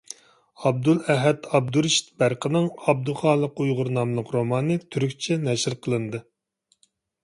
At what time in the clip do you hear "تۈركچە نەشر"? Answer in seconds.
4.91-5.83